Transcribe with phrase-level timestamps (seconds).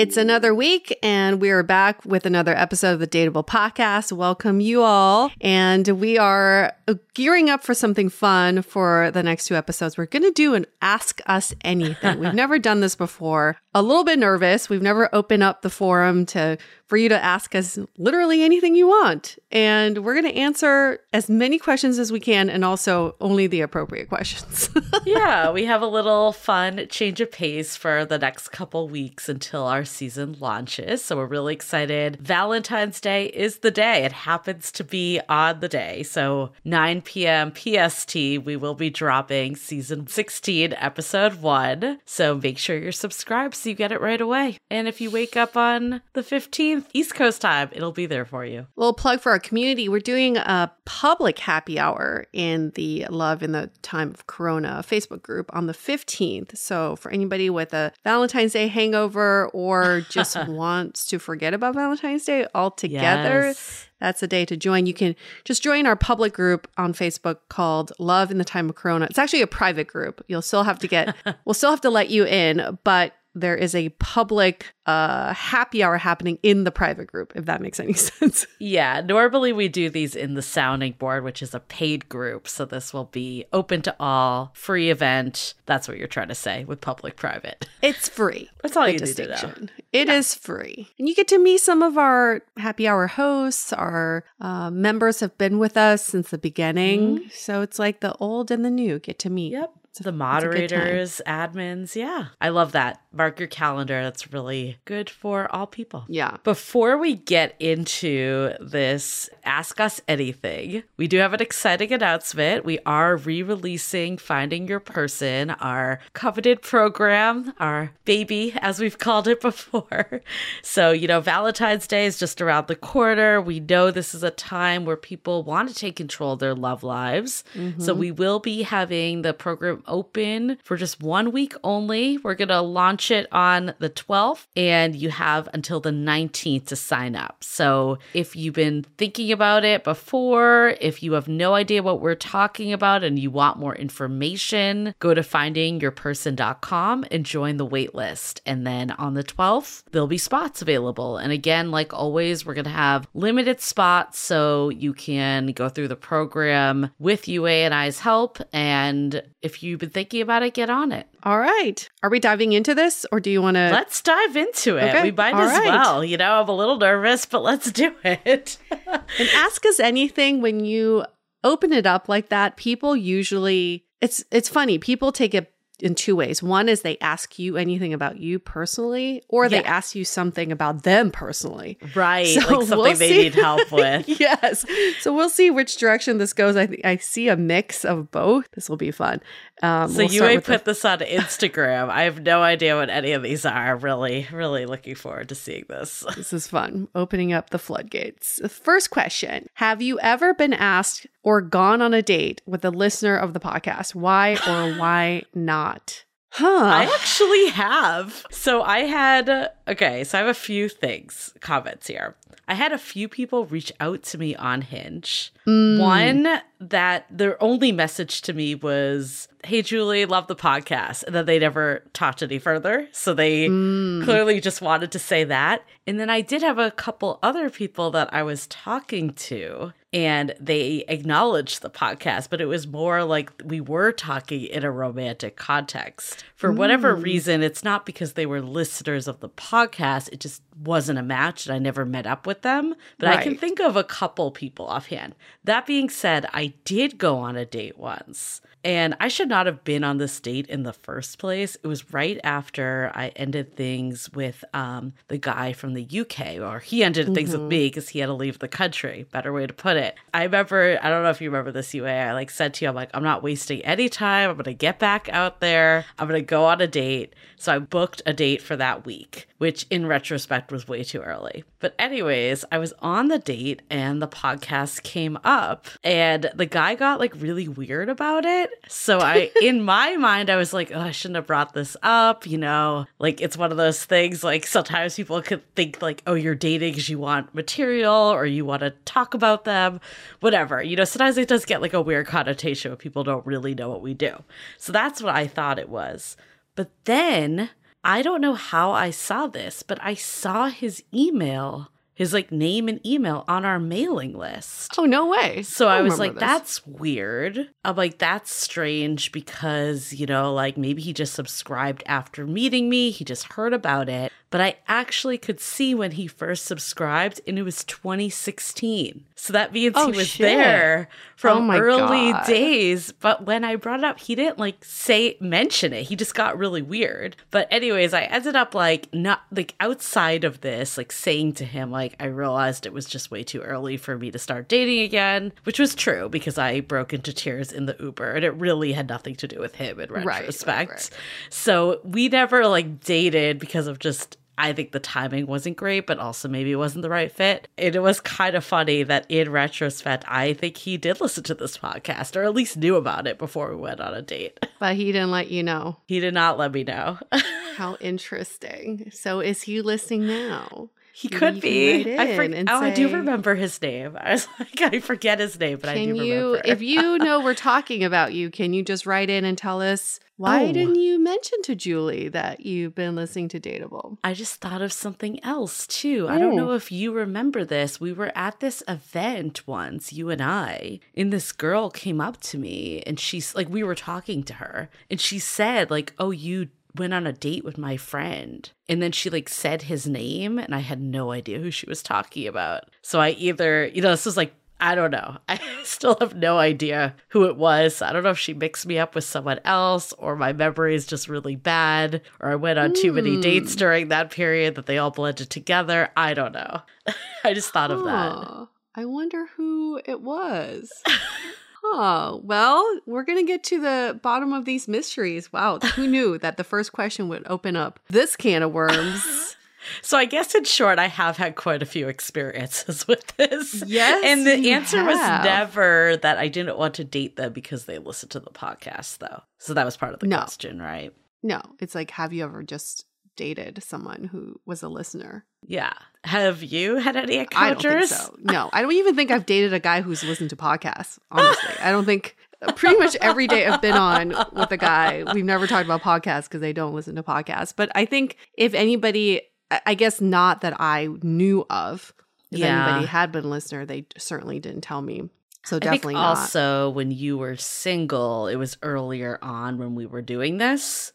[0.00, 4.12] It's another week, and we are back with another episode of the Dateable Podcast.
[4.12, 5.30] Welcome, you all.
[5.42, 6.72] And we are
[7.12, 9.98] gearing up for something fun for the next two episodes.
[9.98, 12.18] We're going to do an Ask Us Anything.
[12.18, 13.58] We've never done this before.
[13.74, 14.70] A little bit nervous.
[14.70, 16.56] We've never opened up the forum to
[16.90, 19.38] for you to ask us literally anything you want.
[19.52, 23.60] And we're going to answer as many questions as we can and also only the
[23.60, 24.68] appropriate questions.
[25.06, 29.66] yeah, we have a little fun change of pace for the next couple weeks until
[29.66, 31.04] our season launches.
[31.04, 32.16] So we're really excited.
[32.16, 34.04] Valentine's Day is the day.
[34.04, 36.02] It happens to be on the day.
[36.02, 37.52] So 9 p.m.
[37.54, 42.00] PST, we will be dropping season 16, episode 1.
[42.04, 44.58] So make sure you're subscribed so you get it right away.
[44.68, 48.44] And if you wake up on the 15th, East Coast time, it'll be there for
[48.44, 48.66] you.
[48.76, 49.88] Little plug for our community.
[49.88, 55.22] We're doing a public happy hour in the Love in the Time of Corona Facebook
[55.22, 56.56] group on the 15th.
[56.56, 62.24] So for anybody with a Valentine's Day hangover or just wants to forget about Valentine's
[62.24, 63.86] Day altogether, yes.
[64.00, 64.86] That's a day to join.
[64.86, 65.14] You can
[65.44, 69.06] just join our public group on Facebook called Love in the Time of Corona.
[69.08, 70.24] It's actually a private group.
[70.26, 71.14] You'll still have to get,
[71.44, 75.96] we'll still have to let you in, but there is a public uh, happy hour
[75.98, 78.46] happening in the private group, if that makes any sense.
[78.58, 82.48] Yeah, normally we do these in the sounding board, which is a paid group.
[82.48, 85.54] So this will be open to all, free event.
[85.66, 87.68] That's what you're trying to say with public private.
[87.82, 88.50] It's free.
[88.62, 89.52] That's all you need to know.
[89.92, 90.14] It yeah.
[90.14, 90.88] is free.
[90.98, 93.72] And you get to meet some of our happy hour hosts.
[93.72, 97.18] Our uh, members have been with us since the beginning.
[97.18, 97.28] Mm-hmm.
[97.32, 99.52] So it's like the old and the new get to meet.
[99.52, 101.94] Yep the moderators, admins.
[101.94, 102.26] Yeah.
[102.40, 103.02] I love that.
[103.12, 104.02] Mark your calendar.
[104.02, 106.04] That's really good for all people.
[106.08, 106.36] Yeah.
[106.44, 112.64] Before we get into this Ask Us Anything, we do have an exciting announcement.
[112.64, 119.26] We are re releasing Finding Your Person, our coveted program, our baby, as we've called
[119.28, 120.22] it before.
[120.62, 123.40] So, you know, Valentine's Day is just around the corner.
[123.40, 126.82] We know this is a time where people want to take control of their love
[126.82, 127.44] lives.
[127.54, 127.82] Mm-hmm.
[127.82, 132.18] So, we will be having the program open for just one week only.
[132.18, 136.76] We're going to launch it on the 12th, and you have until the 19th to
[136.76, 137.42] sign up.
[137.42, 142.14] So if you've been thinking about it before, if you have no idea what we're
[142.14, 148.40] talking about and you want more information, go to findingyourperson.com and join the waitlist.
[148.46, 151.16] And then on the 12th, there'll be spots available.
[151.16, 155.88] And again, like always, we're going to have limited spots so you can go through
[155.88, 158.38] the program with Yue and I's help.
[158.52, 161.06] And if you you've been thinking about it, get on it.
[161.22, 161.88] All right.
[162.02, 163.70] Are we diving into this or do you want to?
[163.70, 164.90] Let's dive into it.
[164.90, 165.02] Okay.
[165.04, 165.68] We might All as right.
[165.68, 166.04] well.
[166.04, 168.58] You know, I'm a little nervous, but let's do it.
[168.70, 171.04] and ask us anything when you
[171.44, 172.56] open it up like that.
[172.56, 174.78] People usually, it's, it's funny.
[174.78, 175.52] People take it
[175.82, 176.42] in two ways.
[176.42, 179.68] One is they ask you anything about you personally, or they Yeah.
[179.76, 181.78] ask you something about them personally.
[181.94, 182.26] Right.
[182.26, 183.22] So like something we'll they see.
[183.22, 184.08] need help with.
[184.20, 184.64] yes.
[185.00, 186.56] So we'll see which direction this goes.
[186.56, 188.50] I I see a mix of both.
[188.52, 189.20] This will be fun.
[189.62, 191.90] Um, So we'll you may with the- put this on Instagram.
[191.90, 193.76] I have no idea what any of these are.
[193.76, 196.04] Really, really looking forward to seeing this.
[196.16, 196.88] This is fun.
[196.94, 198.40] Opening up the floodgates.
[198.48, 203.16] First question Have you ever been asked or gone on a date with a listener
[203.16, 203.94] of the podcast?
[203.94, 206.04] Why or why not?
[206.32, 206.46] Huh.
[206.46, 208.24] I actually have.
[208.30, 212.16] So I had okay, so I have a few things, comments here.
[212.50, 215.32] I had a few people reach out to me on Hinge.
[215.46, 215.78] Mm.
[215.78, 221.04] One that their only message to me was, Hey Julie, love the podcast.
[221.04, 222.88] And then they never talked any further.
[222.90, 224.02] So they mm.
[224.02, 225.64] clearly just wanted to say that.
[225.86, 230.34] And then I did have a couple other people that I was talking to and
[230.38, 235.36] they acknowledged the podcast, but it was more like we were talking in a romantic
[235.36, 236.24] context.
[236.36, 237.02] For whatever hmm.
[237.02, 241.46] reason, it's not because they were listeners of the podcast, it just wasn't a match
[241.46, 242.74] and I never met up with them.
[242.98, 245.14] But I can think of a couple people offhand.
[245.44, 248.40] That being said, I did go on a date once.
[248.62, 251.56] And I should not have been on this date in the first place.
[251.62, 256.58] It was right after I ended things with um, the guy from the UK, or
[256.58, 259.06] he ended things with me because he had to leave the country.
[259.10, 259.94] Better way to put it.
[260.12, 261.86] I remember, I don't know if you remember this, Yue.
[261.86, 264.28] I like said to you, I'm like, I'm not wasting any time.
[264.28, 265.86] I'm going to get back out there.
[265.98, 267.14] I'm going to go on a date.
[267.36, 271.44] So I booked a date for that week, which in retrospect was way too early.
[271.60, 276.74] But, anyways, I was on the date and the podcast came up, and the guy
[276.74, 278.50] got like really weird about it.
[278.68, 282.26] So, I, in my mind, I was like, oh, I shouldn't have brought this up.
[282.26, 286.12] You know, like it's one of those things like sometimes people could think like, oh,
[286.12, 289.80] you're dating because you want material or you want to talk about them,
[290.20, 290.62] whatever.
[290.62, 293.70] You know, sometimes it does get like a weird connotation when people don't really know
[293.70, 294.22] what we do.
[294.58, 296.18] So, that's what I thought it was.
[296.56, 297.48] But then
[297.82, 302.66] I don't know how I saw this, but I saw his email, his like name
[302.66, 304.72] and email on our mailing list.
[304.78, 305.42] oh, no way.
[305.42, 306.20] So I, don't was like, this.
[306.20, 307.50] that's weird.
[307.62, 312.90] I'm like, that's strange because, you know, like maybe he just subscribed after meeting me.
[312.90, 314.10] He just heard about it.
[314.30, 319.04] But I actually could see when he first subscribed, and it was 2016.
[319.16, 320.20] So that means Oh, he was shit.
[320.24, 322.26] there Oh from my early God.
[322.26, 322.92] days.
[322.92, 325.82] But when I brought it up, he didn't like say, mention it.
[325.88, 327.16] He just got really weird.
[327.32, 331.72] But, anyways, I ended up like not like outside of this, like saying to him,
[331.72, 335.32] like, I realized it was just way too early for me to start dating again,
[335.44, 338.88] which was true because I broke into tears in the Uber and it really had
[338.88, 340.20] nothing to do with him in right, right.
[340.20, 340.90] retrospect.
[341.30, 344.16] So we never like dated because of just.
[344.38, 347.46] I think the timing wasn't great, but also maybe it wasn't the right fit.
[347.58, 351.34] And it was kind of funny that in retrospect, I think he did listen to
[351.34, 354.38] this podcast or at least knew about it before we went on a date.
[354.58, 355.78] But he didn't let you know.
[355.86, 356.98] He did not let me know.
[357.56, 358.90] How interesting.
[358.92, 360.68] So is he listening now?
[360.92, 361.96] He could be.
[361.98, 363.96] I for- oh, I do remember his name.
[364.00, 366.42] I was like, I forget his name, but I do you, remember.
[366.44, 370.00] if you know we're talking about you, can you just write in and tell us
[370.16, 370.52] why Oh.
[370.52, 373.96] didn't you mention to Julie that you've been listening to Dateable?
[374.04, 376.06] I just thought of something else too.
[376.10, 376.36] I don't Oh.
[376.36, 377.80] know if you remember this.
[377.80, 382.36] We were at this event once, you and I, and this girl came up to
[382.38, 386.48] me and she's like, we were talking to her, and she said, like, oh, you
[386.76, 388.50] went on a date with my friend.
[388.68, 391.82] And then she like said his name, and I had no idea who she was
[391.82, 392.64] talking about.
[392.82, 395.16] So I either, you know, this was like, I don't know.
[395.28, 397.80] I still have no idea who it was.
[397.80, 400.86] I don't know if she mixed me up with someone else or my memory is
[400.86, 403.20] just really bad or I went on too many hmm.
[403.20, 405.90] dates during that period that they all blended together.
[405.96, 406.62] I don't know.
[407.24, 408.48] I just thought of that.
[408.74, 410.70] I wonder who it was.
[411.62, 412.18] Huh.
[412.22, 415.32] Well, we're going to get to the bottom of these mysteries.
[415.32, 415.58] Wow.
[415.58, 419.36] Who knew that the first question would open up this can of worms?
[419.82, 423.62] So I guess in short, I have had quite a few experiences with this.
[423.66, 427.76] Yes, And the answer was never that I didn't want to date them because they
[427.78, 429.20] listened to the podcast, though.
[429.36, 430.16] So that was part of the No.
[430.16, 430.94] question, right?
[431.22, 432.86] no, it's like, have you ever just
[433.16, 435.24] dated someone who was a listener?
[435.46, 435.72] Yeah.
[436.04, 437.90] Have you had any I encounters?
[437.90, 438.14] so.
[438.20, 440.98] No, I don't even think I've dated a guy who's listened to podcasts.
[441.10, 442.16] Honestly, I don't think.
[442.42, 445.82] Uh, pretty much every day I've been on with a guy, we've never talked about
[445.82, 447.52] podcasts because they don't listen to podcasts.
[447.54, 451.92] But I think if anybody, I- I guess not that I knew of,
[452.30, 452.64] if Yeah.
[452.66, 455.10] anybody had been a listener, they certainly didn't tell me.
[455.44, 456.16] So I think definitely not.
[456.16, 460.92] also when you were single, it was earlier on when we were doing this.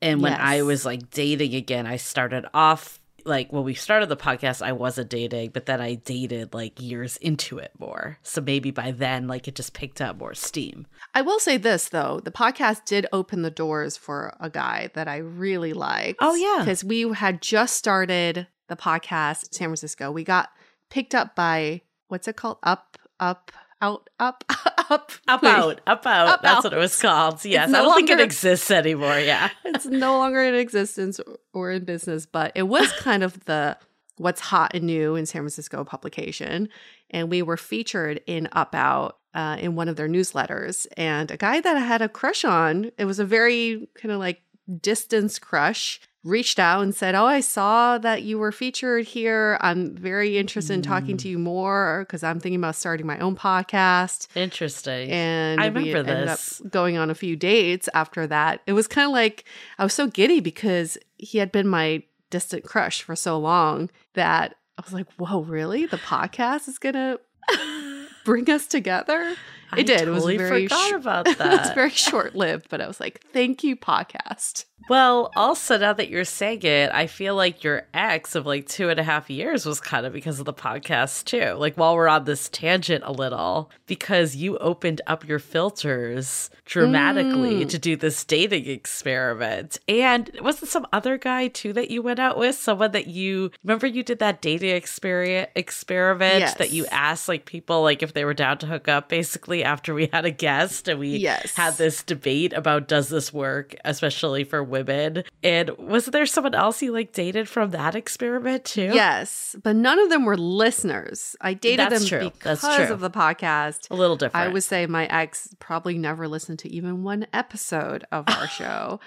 [0.00, 4.16] And when I was like dating again, I started off like when we started the
[4.16, 8.18] podcast, I wasn't dating, but then I dated like years into it more.
[8.22, 10.86] So maybe by then, like it just picked up more steam.
[11.14, 15.08] I will say this though, the podcast did open the doors for a guy that
[15.08, 16.18] I really liked.
[16.20, 16.64] Oh, yeah.
[16.64, 20.10] Because we had just started the podcast in San Francisco.
[20.10, 20.48] We got
[20.90, 22.58] picked up by what's it called?
[22.62, 24.44] Up, up, out, up,
[24.90, 26.28] up, Up out, up out.
[26.28, 26.64] Up That's Out.
[26.64, 27.44] what it was called.
[27.44, 29.18] Yes, no I don't think it exists anymore.
[29.18, 29.50] Yeah.
[29.64, 31.20] it's no longer in existence
[31.52, 33.76] or in business, but it was kind of the
[34.16, 36.68] what's hot and new in San Francisco publication.
[37.10, 40.86] And we were featured in Up Out uh, in one of their newsletters.
[40.96, 44.18] And a guy that I had a crush on, it was a very kind of
[44.18, 44.42] like
[44.80, 49.56] distance crush, reached out and said, Oh, I saw that you were featured here.
[49.60, 51.20] I'm very interested in talking Mm.
[51.20, 55.10] to you more because I'm thinking about starting my own podcast Interesting.
[55.10, 56.60] and I we remember this.
[56.68, 58.60] going on a few dates after that.
[58.66, 59.44] It was kind of like
[59.78, 64.56] I was so giddy because he had been my distant crush for so long that
[64.76, 65.86] I was like, "Whoa, really?
[65.86, 67.18] The podcast is gonna
[68.24, 69.34] bring us together?"
[69.72, 70.00] I It did.
[70.02, 71.60] It was Totally very forgot sh- about that.
[71.66, 76.08] It's very short lived, but I was like, "Thank you, podcast." Well, also now that
[76.08, 79.66] you're saying it, I feel like your ex of like two and a half years
[79.66, 81.54] was kind of because of the podcast too.
[81.58, 87.64] Like while we're on this tangent a little, because you opened up your filters dramatically
[87.64, 87.68] Mm.
[87.70, 89.78] to do this dating experiment.
[89.88, 92.56] And wasn't some other guy too that you went out with?
[92.56, 97.82] Someone that you remember you did that dating experiment experiment that you asked like people
[97.82, 100.98] like if they were down to hook up basically after we had a guest and
[101.00, 101.54] we Yes.
[101.54, 105.24] had this debate about does this work, especially for women.
[105.42, 108.90] And was there someone else you like dated from that experiment too?
[108.94, 111.36] Yes, but none of them were listeners.
[111.40, 112.30] I dated That's them true.
[112.30, 112.92] because That's true.
[112.94, 113.90] of the podcast.
[113.90, 114.46] A little different.
[114.46, 119.00] I would say my ex probably never listened to even one episode of our show.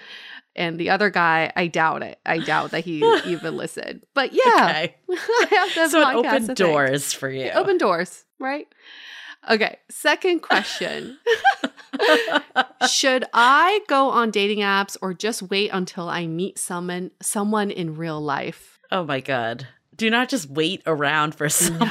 [0.54, 2.18] And the other guy, I doubt it.
[2.26, 4.02] I doubt that he even listened.
[4.12, 4.94] But yeah, Okay.
[5.10, 7.44] I have that So it podcast opened doors for you.
[7.46, 8.66] It opened doors, right?
[9.50, 11.18] Okay, second question.
[12.88, 17.96] Should I go on dating apps or just wait until I meet someone someone in
[17.96, 18.78] real life?
[18.90, 19.66] oh my god.
[19.94, 21.88] Do not just wait around for someone.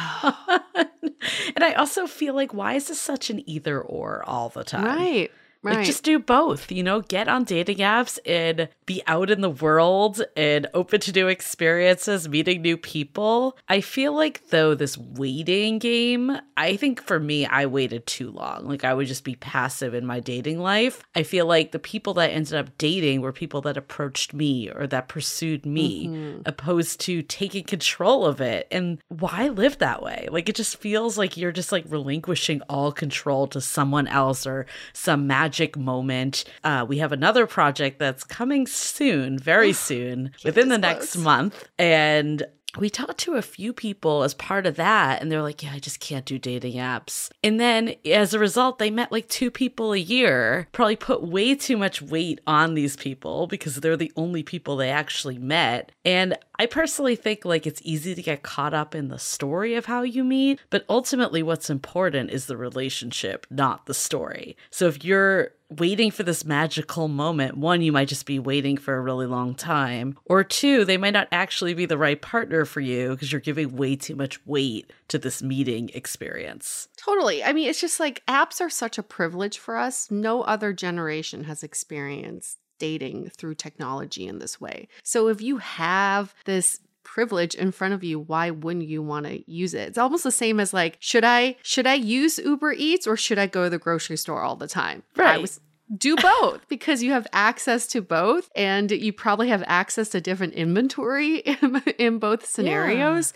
[0.76, 4.86] and I also feel like why is this such an either or all the time?
[4.86, 5.32] Right.
[5.64, 5.76] Right.
[5.78, 9.50] Like just do both, you know, get on dating apps and be out in the
[9.52, 13.56] world and open to new experiences, meeting new people.
[13.70, 18.66] I feel like though this waiting game, I think for me I waited too long.
[18.68, 21.04] Like I would just be passive in my dating life.
[21.14, 24.88] I feel like the people that ended up dating were people that approached me or
[24.88, 26.42] that pursued me Mhm.
[26.48, 28.68] opposed to taking control of it.
[28.72, 30.28] And why live that way?
[30.32, 34.66] Like it just feels like you're just like relinquishing all control to someone else or
[34.94, 36.46] some magic moment.
[36.64, 41.68] Uh, we have another project that's coming soon, very soon, within the next month.
[41.78, 42.46] And
[42.78, 45.80] we talked to a few people as part of that, and they're like, Yeah, I
[45.80, 47.30] just can't do dating apps.
[47.44, 51.56] And then as a result, they met like two people a year, probably put way
[51.56, 55.92] too much weight on these people because they're the only people they actually met.
[56.06, 59.88] And I personally think like it's easy to get caught up in the story of
[59.88, 64.56] how you meet, but ultimately, what's important is the relationship, not the story.
[64.70, 68.94] So if you're waiting for this magical moment, one, you might just be waiting for
[68.94, 72.80] a really long time, or two, they might not actually be the right partner for
[72.80, 76.90] you because you're giving way too much weight to this meeting experience.
[76.96, 77.44] Totally.
[77.44, 80.12] I mean, it's just like apps are such a privilege for us.
[80.12, 84.88] No other generation has experienced dating through technology in this way.
[85.04, 89.52] So if you have this privilege in front of you why wouldn't you want to
[89.52, 89.88] use it?
[89.90, 93.40] It's almost the same as like should i should i use uber eats or should
[93.40, 95.04] i go to the grocery store all the time?
[95.18, 95.60] I Right.
[95.98, 100.54] do both because you have access to both and you probably have access to different
[100.54, 103.34] inventory in, in both scenarios.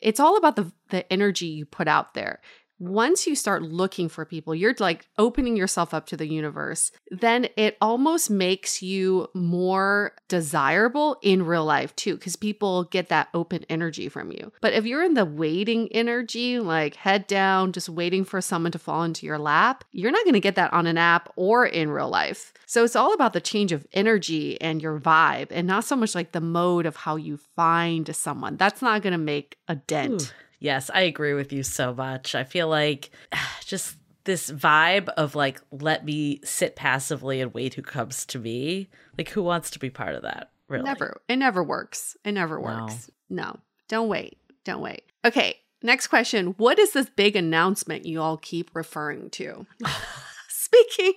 [0.00, 2.40] It's all about the the energy you put out there
[2.78, 7.48] once you start looking for people you're like opening yourself up to the universe then
[7.56, 13.64] it almost makes you more desirable in real life too because people get that open
[13.68, 14.52] energy from you.
[14.60, 18.78] But if you're in the waiting energy like head down just waiting for someone to
[18.78, 21.90] fall into your lap you're not going to get that on an app or in
[21.90, 22.52] real life.
[22.66, 26.14] So it's all about the change of energy and your vibe and not so much
[26.14, 28.56] like the mode of how you find someone.
[28.56, 30.22] That's not going to make a dent.
[30.22, 30.45] Ooh.
[30.58, 32.34] Yes, I agree with you so much.
[32.34, 33.10] I feel like
[33.64, 38.88] just this vibe of like, let me sit passively and wait who comes to me.
[39.16, 40.50] Like, who wants to be part of that?
[40.68, 40.84] Really?
[40.84, 41.20] Never.
[41.28, 42.16] It never works.
[42.24, 42.62] It never No.
[42.62, 43.10] works.
[43.30, 43.60] No.
[43.88, 44.38] Don't wait.
[44.64, 45.04] Don't wait.
[45.24, 45.56] Okay.
[45.82, 46.48] Next question.
[46.56, 49.66] What is this big announcement you all keep referring to?
[50.48, 51.12] Speaking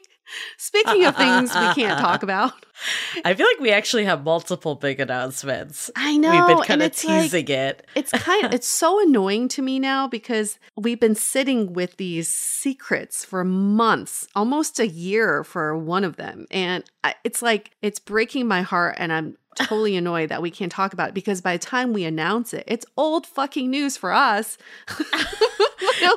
[0.57, 2.53] Speaking of things we can't talk about,
[3.25, 5.89] I feel like we actually have multiple big announcements.
[5.95, 7.85] I know We've been kind of it's like- teasing it.
[7.95, 12.27] it's kind of it's so annoying to me now because we've been sitting with these
[12.27, 17.99] secrets for months almost a year for one of them and I, it's like it's
[17.99, 21.57] breaking my heart and i'm totally annoyed that we can't talk about it because by
[21.57, 24.57] the time we announce it it's old fucking news for us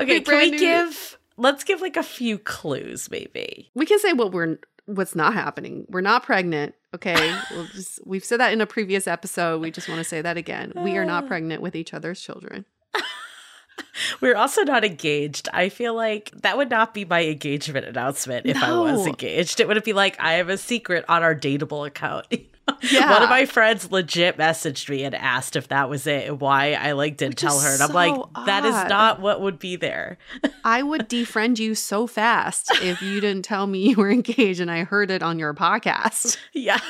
[0.00, 3.71] Okay, can we give let's give like a few clues maybe.
[3.75, 8.25] we can say what we're what's not happening we're not pregnant okay we'll just, we've
[8.25, 11.05] said that in a previous episode we just want to say that again we are
[11.05, 11.29] not ah.
[11.29, 12.65] pregnant with each other's children
[14.21, 15.49] We're also not engaged.
[15.53, 19.61] I feel like that would not be my engagement announcement if I was engaged.
[19.61, 22.27] It would be like I have a secret on our dateable account.
[22.91, 23.11] Yeah.
[23.11, 26.73] One of my friends legit messaged me and asked if that was it and why
[26.73, 27.73] I like didn't Which tell her.
[27.73, 28.89] And I'm like, that is odd.
[28.89, 30.19] not what would be there.
[30.65, 34.71] I would defriend you so fast if you didn't tell me you were engaged and
[34.71, 36.37] I heard it on your podcast.
[36.53, 36.81] Yeah.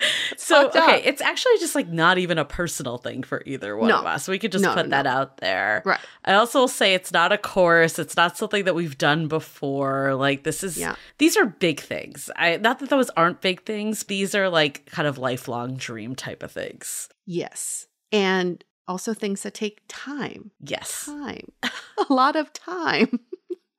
[0.36, 1.00] So okay, up.
[1.04, 3.98] it's actually just like not even a personal thing for either one No.
[4.00, 4.28] of us.
[4.28, 5.82] We could just No, put no, that out there.
[5.84, 5.98] Right.
[6.24, 7.98] I also will say it's not a course.
[7.98, 10.14] It's not something that we've done before.
[10.14, 10.94] Like this is Yeah.
[11.18, 12.30] these are big things.
[12.36, 14.04] I not that those aren't big things.
[14.04, 17.08] These are like kind of lifelong dream type of things.
[17.24, 17.86] Yes.
[18.12, 20.50] And also things that take time.
[20.60, 21.06] Yes.
[21.06, 21.50] Time.
[22.08, 23.18] a lot of time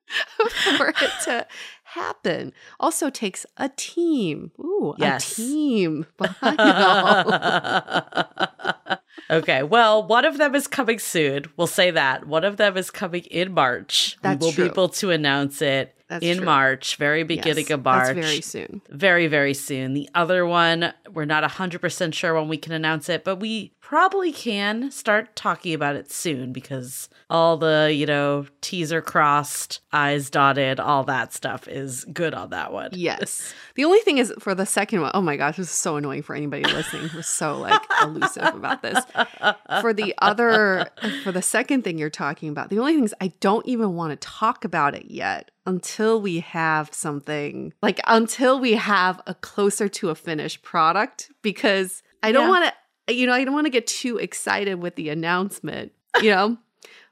[0.77, 1.45] for it to
[1.87, 2.53] happen.
[2.79, 4.51] Also takes a team.
[4.59, 5.31] Ooh, Yes.
[5.31, 7.33] a team behind all.
[9.37, 9.63] okay.
[9.63, 11.45] Well, one of them is coming soon.
[11.55, 12.27] We'll say that.
[12.27, 14.17] One of them is coming in March.
[14.21, 14.63] That's we will true.
[14.65, 16.45] be able to announce it That's in true.
[16.45, 18.15] March, very beginning Yes, of March.
[18.15, 18.81] Very soon.
[18.89, 19.93] very, very soon.
[19.93, 24.31] The other one, we're not 100% sure when we can announce it, but we probably
[24.31, 30.79] can start talking about it soon because all the, you know, teaser crossed, eyes dotted,
[30.79, 32.91] all that stuff is good on that one.
[32.93, 33.53] Yes.
[33.77, 36.23] The only thing is for the second one, oh my gosh, this is so annoying
[36.23, 39.05] for anybody listening who's so like elusive about this.
[39.81, 40.87] For the other,
[41.23, 44.19] for the second thing you're talking about, the only thing is I don't even want
[44.19, 49.87] to talk about it yet until we have something like until we have a closer
[49.89, 52.49] to a finished product because I don't Yeah.
[52.49, 52.73] want
[53.07, 56.57] to, you know, I don't want to get too excited with the announcement, you know?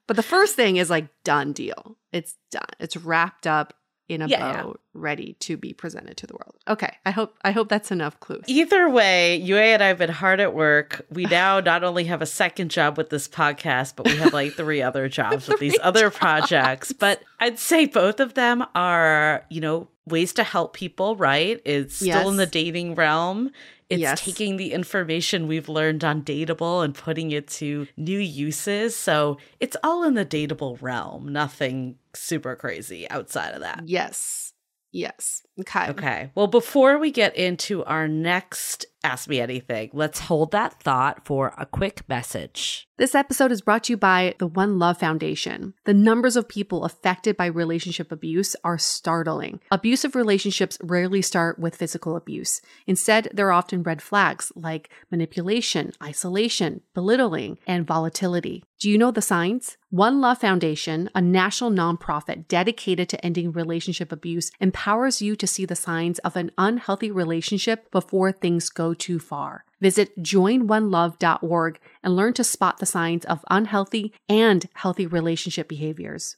[0.07, 1.97] but the first thing is like done deal.
[2.11, 2.63] It's done.
[2.79, 3.73] It's wrapped up
[4.07, 4.73] in a Yeah, yeah.
[4.93, 6.55] ready to be presented to the world.
[6.67, 8.43] Okay, I hope I hope that's enough clues.
[8.47, 11.05] Either way, Yue and I have been hard at work.
[11.09, 14.53] We now not only have a second job with this podcast, but we have like
[14.53, 16.93] three other jobs with these Three other projects.
[16.93, 21.59] But I'd say both of them are, you know, ways to help people, right?
[21.65, 23.51] It's still in the dating realm.
[23.89, 24.21] It's Yes.
[24.21, 28.95] taking the information we've learned on Dateable and putting it to new uses.
[28.95, 33.83] So it's all in the Dateable realm, nothing super crazy outside of that.
[33.85, 34.53] Yes.
[34.91, 35.41] Yes.
[35.59, 35.89] Okay.
[35.89, 36.31] Okay.
[36.35, 41.53] Well, before we get into our next Ask Me Anything, let's hold that thought for
[41.59, 42.87] a quick message.
[42.97, 45.73] This episode is brought to you by the One Love Foundation.
[45.83, 49.59] The numbers of people affected by relationship abuse are startling.
[49.69, 52.61] Abusive relationships rarely start with physical abuse.
[52.87, 58.63] Instead, there are often red flags like manipulation, isolation, belittling, and volatility.
[58.79, 59.77] Do you know the signs?
[59.89, 65.65] One Love Foundation, a national nonprofit dedicated to ending relationship abuse, empowers you to see
[65.65, 69.65] the signs of an unhealthy relationship before things go too far.
[69.81, 76.37] Visit joinonelove.org and learn to spot the signs of unhealthy and healthy relationship behaviors.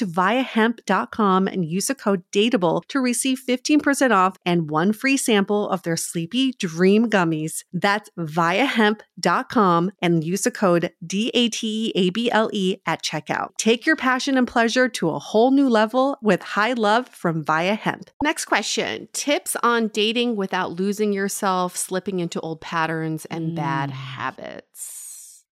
[0.01, 5.69] to viiahemp.com and use the code DATEABLE to receive 15% off and one free sample
[5.69, 7.63] of their Sleepy Dream Gummies.
[7.71, 13.49] That's viiahemp.com and use the code D-A-T-E-A-B-L-E at checkout.
[13.59, 17.75] Take your passion and pleasure to a whole new level with high love from VIIA
[17.75, 18.09] Hemp.
[18.23, 19.07] Next question.
[19.13, 23.93] Tips on dating without losing yourself, slipping into old patterns and bad mm.
[23.93, 25.00] habits.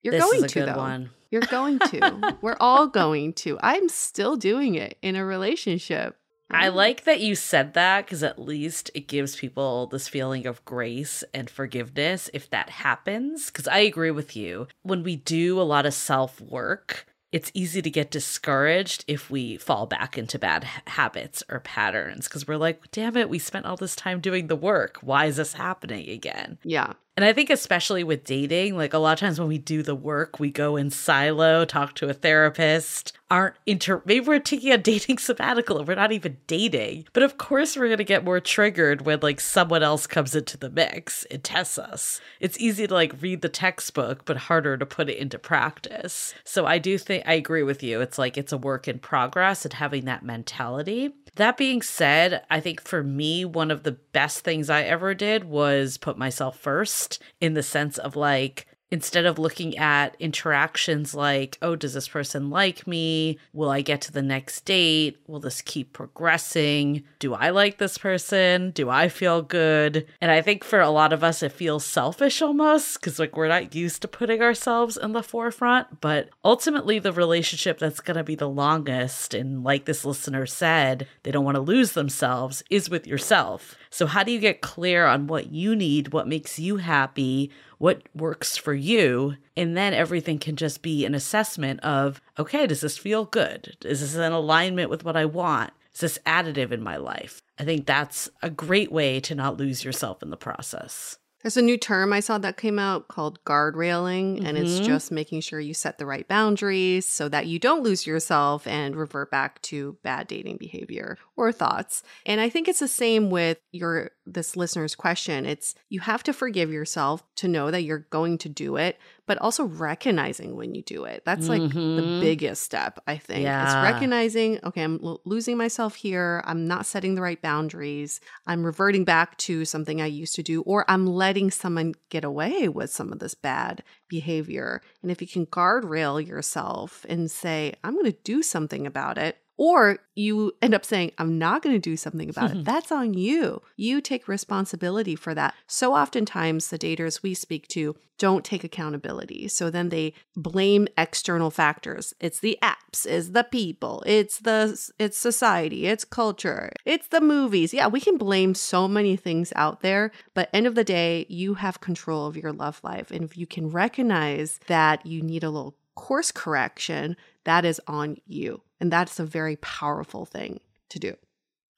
[0.03, 0.77] You're This going to good though.
[0.77, 1.09] one.
[1.31, 2.37] You're going to.
[2.41, 3.57] We're all going to.
[3.61, 6.15] I'm still doing it in a relationship.
[6.51, 10.65] I like that you said that because at least it gives people this feeling of
[10.65, 13.47] grace and forgiveness if that happens.
[13.51, 14.67] Because I agree with you.
[14.81, 19.57] When we do a lot of self work, it's easy to get discouraged if we
[19.57, 23.67] fall back into bad ha- habits or patterns because we're like, damn it, we spent
[23.67, 24.97] all this time doing the work.
[25.01, 26.57] Why is this happening again?
[26.63, 26.93] Yeah.
[27.19, 29.93] And I think, especially with dating, like a lot of times when we do the
[29.93, 34.01] work, we go in silo, talk to a therapist, aren't inter.
[34.05, 37.07] Maybe we're taking a dating sabbatical and we're not even dating.
[37.11, 40.55] But of course, we're going to get more triggered when like someone else comes into
[40.55, 42.21] the mix and tests us.
[42.39, 46.33] It's easy to like read the textbook, but harder to put it into practice.
[46.45, 47.99] So I do think I agree with you.
[47.99, 51.13] It's like it's a work in progress and having that mentality.
[51.35, 55.45] That being said, I think for me, one of the best things I ever did
[55.45, 61.57] was put myself first in the sense of like, instead of looking at interactions like,
[61.61, 63.37] oh, does this person like me?
[63.53, 65.19] Will I get to the next date?
[65.27, 67.03] Will this keep progressing?
[67.19, 68.71] Do I like this person?
[68.71, 70.07] Do I feel good?
[70.21, 73.47] And I think for a lot of us, it feels selfish almost because like we're
[73.47, 76.01] not used to putting ourselves in the forefront.
[76.01, 81.07] But ultimately, the relationship that's going to be the longest, and like this listener said,
[81.23, 83.75] they don't want to lose themselves, is with yourself.
[83.91, 88.03] So, how do you get clear on what you need, what makes you happy, what
[88.13, 89.35] works for you?
[89.57, 93.77] And then everything can just be an assessment of okay, does this feel good?
[93.83, 95.71] Is this in alignment with what I want?
[95.93, 97.41] Is this additive in my life?
[97.57, 101.17] I think that's a great way to not lose yourself in the process.
[101.41, 104.85] There's a new term I saw that came out called guardrailing, and it's Mhm.
[104.85, 108.93] just making sure you set the right boundaries so that you don't lose yourself and
[108.93, 112.03] revert back to bad dating behavior or thoughts.
[112.25, 115.45] And I think it's the same with your this listener's question.
[115.45, 119.37] It's you have to forgive yourself to know that you're going to do it, but
[119.39, 121.23] also recognizing when you do it.
[121.25, 122.19] That's like the Mhm.
[122.19, 123.39] biggest step, I think.
[123.39, 123.81] It's Yeah.
[123.83, 126.43] recognizing, okay, I'm lo- losing myself here.
[126.45, 128.19] I'm not setting the right boundaries.
[128.45, 132.67] I'm reverting back to something I used to do, or I'm letting someone get away
[132.67, 134.81] with some of this bad behavior.
[135.01, 139.37] And if you can guardrail yourself and say, I'm going to do something about it,
[139.59, 142.53] or you end up saying, I'm not going to do something about it.
[142.53, 142.63] Mm-hmm.
[142.63, 143.61] That's on you.
[143.75, 145.53] You take responsibility for that.
[145.67, 149.49] So oftentimes, the daters we speak to don't take accountability.
[149.49, 152.13] So then they blame external factors.
[152.21, 157.73] It's the apps, it's the people, it's the it's society, it's culture, it's the movies.
[157.73, 161.55] Yeah, we can blame so many things out there, but end of the day, you
[161.55, 163.11] have control of your love life.
[163.11, 168.15] And if you can recognize that you need a little course correction, that is on
[168.25, 168.61] you.
[168.79, 171.15] And that's a very powerful thing to do.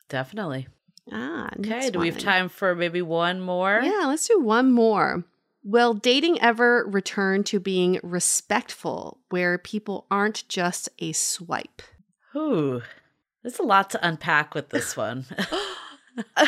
[0.09, 0.67] Definitely.
[1.11, 3.79] Ah, Okay, do we have time for maybe one more?
[3.83, 5.23] Yeah, let's do one more.
[5.63, 11.81] Will dating ever return to being respectful where people aren't just a swipe?
[12.35, 12.81] Ooh,
[13.41, 15.25] there's a lot to unpack with this one.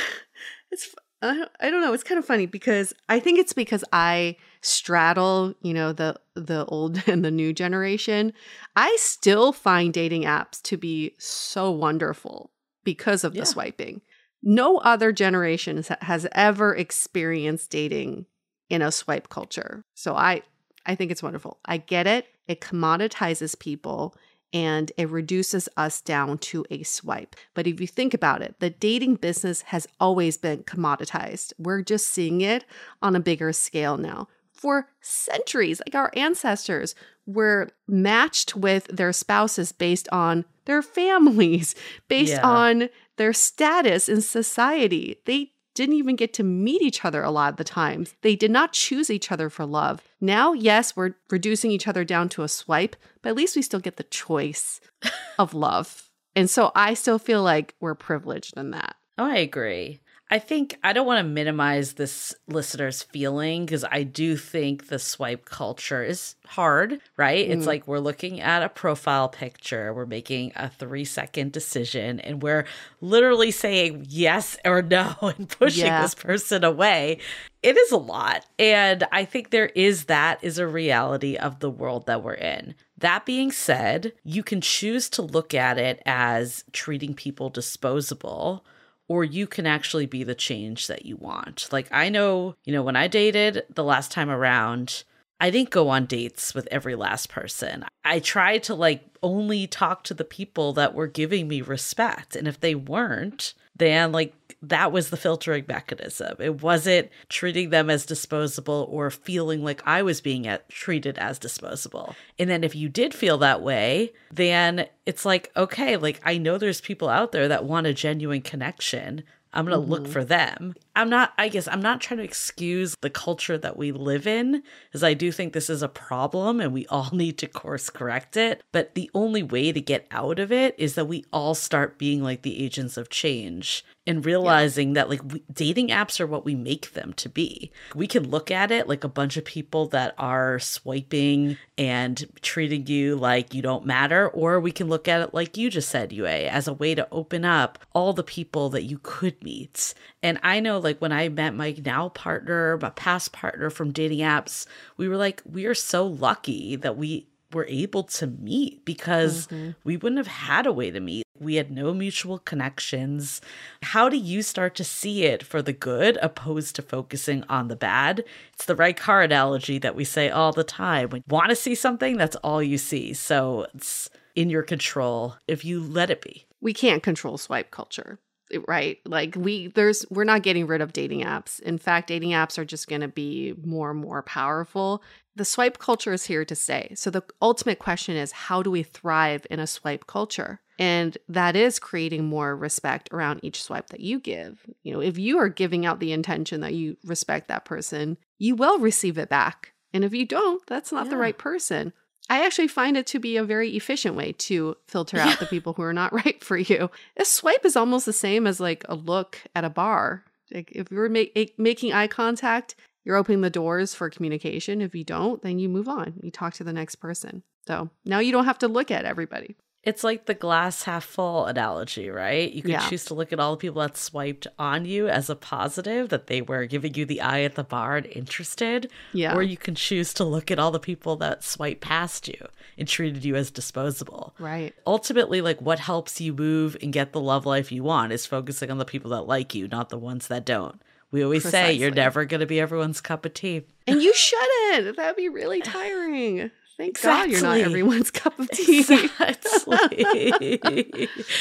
[0.71, 5.54] it's I don't know, it's kind of funny because I think it's because I straddle,
[5.62, 8.34] you know, the the old and the new generation.
[8.76, 12.52] I still find dating apps to be so wonderful
[12.84, 13.41] because of Yeah.
[13.41, 14.02] the swiping.
[14.41, 18.26] No other generation has- has ever experienced dating
[18.69, 19.86] in a swipe culture.
[19.93, 20.41] So I
[20.86, 21.60] I think it's wonderful.
[21.63, 22.26] I get it.
[22.47, 24.15] It commoditizes people
[24.52, 27.36] and it reduces us down to a swipe.
[27.54, 31.54] But if you think about it, the dating business has always been commoditized.
[31.58, 32.65] We're just seeing it
[33.02, 34.28] on a bigger scale now.
[34.63, 36.95] For centuries, like our ancestors
[37.26, 41.76] were matched with their spouses based on their families,
[42.08, 42.47] based Yeah.
[42.47, 45.17] on their status in society.
[45.26, 48.15] They didn't even get to meet each other a lot of the times.
[48.21, 50.02] They did not choose each other for love.
[50.21, 53.80] Now, yes, we're reducing each other down to a swipe, but at least we still
[53.82, 54.80] get the choice
[55.38, 56.10] of love.
[56.36, 58.95] And so I still feel like we're privileged in that.
[59.17, 59.99] Oh, I agree.
[60.33, 64.97] I think I don't want to minimize this listener's feeling because I do think the
[64.97, 67.47] swipe culture is hard, right?
[67.47, 67.67] It's Mhm.
[67.67, 72.65] like we're looking at a profile picture, we're making a three second decision, and we're
[72.99, 76.01] literally saying yes or no and pushing Yeah.
[76.01, 77.19] this person away.
[77.61, 78.43] It is a lot.
[78.57, 82.73] And I think there is that is a reality of the world that we're in.
[82.97, 88.65] That being said, you can choose to look at it as treating people disposable
[89.07, 91.67] or you can actually be the change that you want.
[91.71, 95.03] Like I know, you know, when I dated the last time around,
[95.43, 97.84] I didn't go on dates with every last person.
[98.06, 102.38] I tried to like only talk to the people that were giving me respect.
[102.38, 106.38] And if they weren't, then like that was the filtering mechanism.
[106.39, 111.39] It wasn't treating them as disposable or feeling like I was being at, treated as
[111.39, 112.15] disposable.
[112.39, 116.58] And then if you did feel that way, then it's like, okay, like I know
[116.58, 119.23] there's people out there that want a genuine connection.
[119.53, 119.91] I'm going to mm-hmm.
[119.91, 120.75] look for them.
[120.95, 124.62] I'm not, I guess, I'm not trying to excuse the culture that we live in,
[124.93, 128.38] as I do think this is a problem and we all need to course correct
[128.38, 128.63] it.
[128.71, 132.21] But the only way to get out of it is that we all start being
[132.21, 134.93] like the agents of change and realizing yeah.
[134.95, 137.71] that like we, dating apps are what we make them to be.
[137.95, 142.88] We can look at it like a bunch of people that are swiping and treating
[142.88, 146.12] you like you don't matter, or we can look at it like you just said,
[146.12, 149.93] Yue, as a way to open up all the people that you could meet.
[150.21, 154.19] And I know like when I met my now partner, my past partner from dating
[154.19, 154.65] apps,
[154.97, 159.71] we were like, we are so lucky that we were able to meet because mm-hmm.
[159.83, 161.23] we wouldn't have had a way to meet.
[161.39, 163.41] We had no mutual connections.
[163.81, 167.75] How do you start to see it for the good opposed to focusing on the
[167.75, 168.23] bad?
[168.53, 171.09] It's the right car analogy that we say all the time.
[171.09, 173.13] When you want to see something, that's all you see.
[173.13, 176.45] So it's in your control if you let it be.
[176.61, 178.19] We can't control swipe culture
[178.67, 178.99] right?
[179.05, 181.59] Like we there's we're not getting rid of dating apps.
[181.61, 185.03] In fact dating apps are just going to be more and more powerful.
[185.35, 186.93] The swipe culture is here to stay.
[186.95, 190.59] So the ultimate question is how do we thrive in a swipe culture?
[190.79, 194.65] And that is creating more respect around each swipe that you give.
[194.83, 198.55] You know if you are giving out the intention that you respect that person you
[198.55, 199.73] will receive it back.
[199.93, 201.11] And if you don't that's not yeah.
[201.11, 201.93] the right person
[202.29, 205.36] I actually find it to be a very efficient way to filter out yeah.
[205.36, 206.89] the people who are not right for you.
[207.17, 210.23] A swipe is almost the same as like a look at a bar.
[210.53, 214.81] Like if you're making eye contact, you're opening the doors for communication.
[214.81, 216.13] If you don't, then you move on.
[216.21, 217.43] You talk to the next person.
[217.67, 219.55] So now you don't have to look at everybody.
[219.83, 222.49] It's like the glass half full analogy, right?
[222.49, 222.87] You can yeah.
[222.87, 226.27] choose to look at all the people that swiped on you as a positive, that
[226.27, 228.89] they were giving you the eye at the bar and interested.
[229.11, 229.35] Yeah.
[229.35, 232.87] Or you can choose to look at all the people that swiped past you and
[232.87, 234.33] treated you as disposable.
[234.39, 234.73] Right.
[234.87, 238.71] Ultimately, like what helps you move and get the love life you want is focusing
[238.71, 240.81] on the people that like you, not the ones that don't.
[241.11, 241.75] We always Precisely.
[241.75, 243.65] say you're never going to be everyone's cup of tea.
[243.85, 244.95] And you shouldn't.
[244.95, 246.49] That'd be really tiring.
[246.77, 247.33] Thank exactly.
[247.33, 248.79] God you're not everyone's cup of tea.
[248.79, 250.05] Exactly.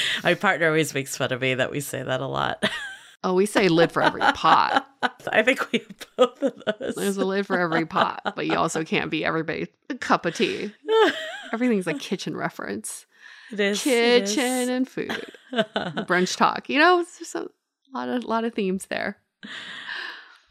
[0.24, 2.64] My partner always makes fun of me that we say that a lot.
[3.24, 4.86] Oh, we say lid for every pot.
[5.32, 6.94] I think we have both of those.
[6.96, 9.68] There's a lid for every pot, but you also can't be everybody's
[10.00, 10.72] cup of tea.
[11.52, 13.06] Everything's a kitchen reference.
[13.52, 14.68] It is kitchen it is.
[14.68, 16.68] and food, brunch talk.
[16.68, 17.48] You know, just a
[17.94, 19.18] lot of lot of themes there.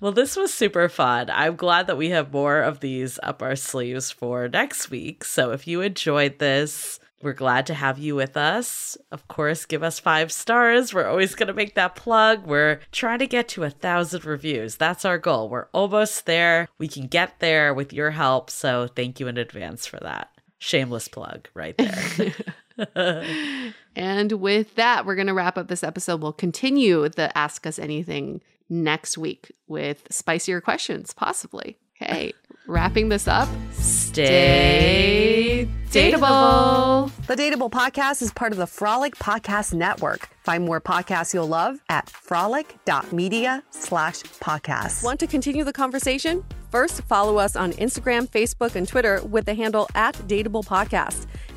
[0.02, 1.30] Well, this was super fun.
[1.30, 5.24] I'm glad that we have more of these up our sleeves for next week.
[5.24, 8.98] So if you enjoyed this, we're glad to have you with us.
[9.12, 10.92] Of course, give us five stars.
[10.92, 12.48] We're always going to make that plug.
[12.48, 14.76] We're trying to get to a thousand reviews.
[14.76, 15.50] That's our goal.
[15.50, 16.68] We're almost there.
[16.80, 18.50] We can get there with your help.
[18.50, 20.32] So thank you in advance for that.
[20.58, 22.34] Shameless plug right there.
[23.96, 26.24] and with that, we're going to wrap up this episode.
[26.24, 31.78] We'll continue the Ask Us Anything next week with spicier questions, possibly.
[32.02, 32.34] Okay,
[32.66, 33.48] wrapping this up.
[33.74, 37.12] Stay dateable.
[37.28, 40.30] The Dateable Podcast is part of the Frolic Podcast Network.
[40.44, 45.04] Find more podcasts you'll love at frolic.media slash podcast.
[45.04, 46.44] Want to continue the conversation?
[46.72, 51.28] First, follow us on Instagram, Facebook, and Twitter with the handle at Dateable Podcast.